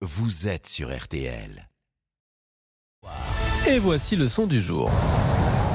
[0.00, 1.68] vous êtes sur RTL.
[3.66, 4.90] Et voici le son du jour.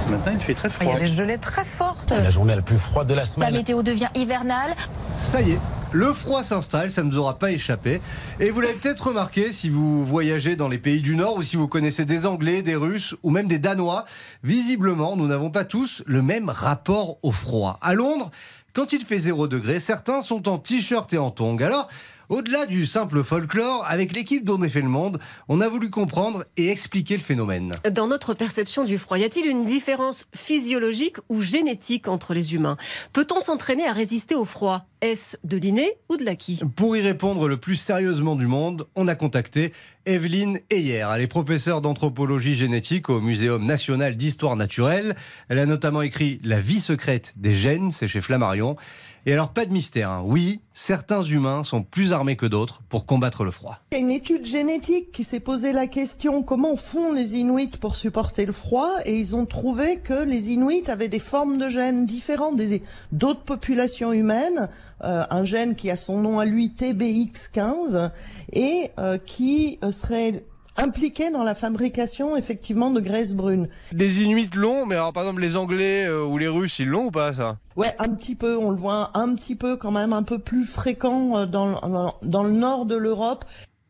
[0.02, 0.96] Ce matin, il fait très Il y froid.
[0.96, 2.10] a des gelées très fortes.
[2.10, 3.54] C'est la journée la plus froide de la La semaine.
[3.54, 4.76] météo devient hivernale.
[5.20, 5.60] Ça y est,
[5.92, 8.02] le froid s'installe, ça ne nous aura pas échappé.
[8.40, 11.56] Et vous l'avez peut-être remarqué si vous voyagez dans les pays du Nord ou si
[11.56, 14.06] vous connaissez des Anglais, des Russes ou même des Danois.
[14.44, 17.78] Visiblement, nous n'avons pas tous le même rapport au froid.
[17.82, 18.32] À Londres,
[18.74, 21.62] quand il fait 0 degré, certains sont en t-shirt et en tongs.
[21.62, 21.88] Alors,
[22.30, 26.44] au-delà du simple folklore, avec l'équipe dont est fait le monde, on a voulu comprendre
[26.58, 27.74] et expliquer le phénomène.
[27.92, 32.78] Dans notre perception du froid, y a-t-il une différence physiologique ou génétique entre les humains?
[33.12, 34.86] Peut-on s'entraîner à résister au froid?
[35.04, 39.10] Est-ce de l'inné ou de l'acquis Pour y répondre le plus sérieusement du monde, on
[39.10, 39.74] a contacté
[40.06, 41.06] Evelyne Heyer.
[41.14, 45.14] Elle est professeure d'anthropologie génétique au Muséum national d'histoire naturelle.
[45.50, 48.78] Elle a notamment écrit La vie secrète des gènes, c'est chez Flammarion.
[49.26, 50.24] Et alors, pas de mystère, hein.
[50.26, 53.80] oui, certains humains sont plus armés que d'autres pour combattre le froid.
[53.94, 57.72] Il y a une étude génétique qui s'est posé la question comment font les Inuits
[57.80, 58.90] pour supporter le froid?
[59.06, 62.82] Et ils ont trouvé que les Inuits avaient des formes de gènes différentes des
[63.14, 64.68] d'autres populations humaines,
[65.04, 68.12] euh, un gène qui a son nom à lui TBX15
[68.54, 70.44] et euh, qui euh, serait
[70.78, 73.68] impliqué dans la fabrication effectivement de graisse brune.
[73.94, 77.06] Les Inuits l'ont, mais alors par exemple les Anglais euh, ou les Russes, ils l'ont
[77.06, 77.58] ou pas ça?
[77.76, 80.66] Ouais, un petit peu, on le voit un petit peu quand même, un peu plus
[80.66, 83.46] fréquent euh, dans, dans, dans le nord de l'Europe.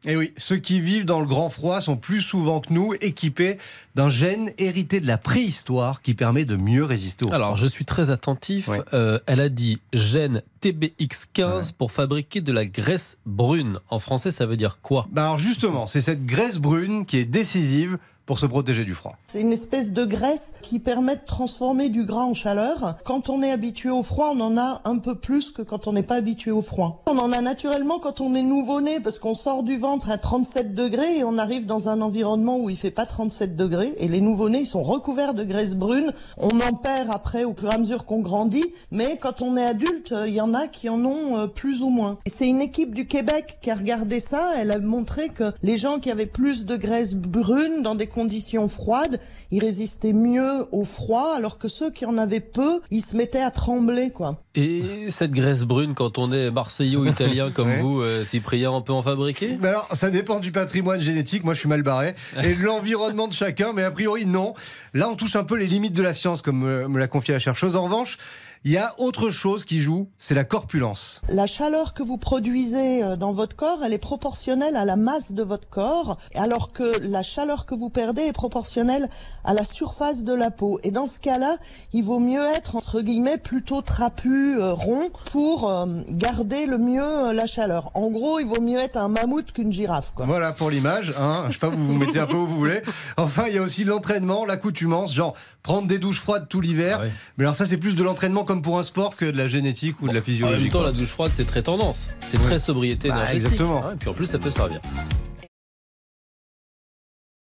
[0.05, 2.93] Et Eh oui, ceux qui vivent dans le grand froid sont plus souvent que nous
[2.99, 3.57] équipés
[3.95, 7.37] d'un gène hérité de la préhistoire qui permet de mieux résister au froid.
[7.37, 8.69] Alors, je suis très attentif.
[8.93, 13.79] Euh, elle a dit gène TBX15 pour fabriquer de la graisse brune.
[13.89, 15.07] En français, ça veut dire quoi?
[15.11, 19.16] Bah alors justement, c'est cette graisse brune qui est décisive pour se protéger du froid.
[19.27, 22.95] C'est une espèce de graisse qui permet de transformer du gras en chaleur.
[23.03, 25.93] Quand on est habitué au froid, on en a un peu plus que quand on
[25.93, 27.03] n'est pas habitué au froid.
[27.07, 30.73] On en a naturellement quand on est nouveau-né parce qu'on sort du ventre à 37
[30.73, 34.21] degrés et on arrive dans un environnement où il fait pas 37 degrés et les
[34.21, 36.11] nouveau-nés ils sont recouverts de graisse brune.
[36.37, 39.65] On en perd après au fur et à mesure qu'on grandit, mais quand on est
[39.65, 42.17] adulte, euh, il y en a qui en ont euh, plus ou moins.
[42.25, 45.99] C'est une équipe du Québec qui a regardé ça, elle a montré que les gens
[45.99, 49.19] qui avaient plus de graisse brune dans des conditions froides,
[49.51, 53.41] ils résistaient mieux au froid, alors que ceux qui en avaient peu, ils se mettaient
[53.41, 54.39] à trembler, quoi.
[54.55, 57.79] Et cette graisse brune, quand on est marseillais ou italien comme Ouais.
[57.79, 59.57] vous, euh, Cyprien, on peut en fabriquer?
[59.59, 62.13] Mais alors, ça dépend du patrimoine génétique, moi je suis mal barré,
[62.43, 64.53] et de l'environnement de chacun, mais a priori non.
[64.93, 67.33] Là, on touche un peu les limites de la science, comme me, me l'a confié
[67.33, 67.75] la chercheuse.
[67.75, 68.17] En revanche,
[68.65, 71.21] il y a autre chose qui joue, c'est la corpulence.
[71.27, 75.33] La chaleur que vous produisez euh, dans votre corps, elle est proportionnelle à la masse
[75.33, 79.09] de votre corps, alors que la chaleur que vous perdez est proportionnelle
[79.43, 80.79] à la surface de la peau.
[80.83, 81.57] Et dans ce cas-là,
[81.91, 87.03] il vaut mieux être, entre guillemets, plutôt trapu, euh, rond, pour euh, garder le mieux
[87.03, 87.91] euh, la chaleur.
[87.95, 90.25] En gros, il vaut mieux être un mammouth qu'une girafe, quoi.
[90.25, 91.45] Voilà pour l'image, hein.
[91.47, 92.81] je sais pas, vous vous mettez un peu où vous voulez.
[93.17, 97.01] Enfin, il y a aussi l'entraînement, l'accoutumance, genre prendre des douches froides tout l'hiver.
[97.03, 97.07] Ah.
[97.37, 99.95] Mais alors ça, c'est plus de l'entraînement comme pour un sport que de la génétique
[100.03, 100.64] ou de la En physiologie.
[100.65, 100.87] même temps, quoi.
[100.89, 102.09] la douche froide, c'est très tendance.
[102.23, 103.45] C'est très sobriété Bah, énergétique.
[103.45, 103.91] exactement.
[103.91, 104.80] Et puis en plus, ça peut servir.